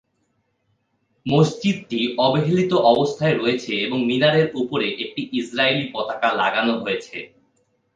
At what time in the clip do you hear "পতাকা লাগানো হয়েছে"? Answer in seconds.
5.93-7.17